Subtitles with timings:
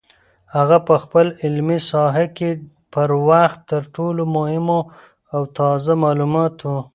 [0.55, 2.49] هغه په خپله علمي ساحه کې
[2.93, 4.79] پر وخت تر ټولو مهمو
[5.33, 6.73] او تازه معلوماتو